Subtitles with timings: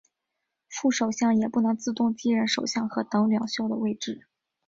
[0.67, 4.25] 副首相也不能自动继任首相和党领袖的位置。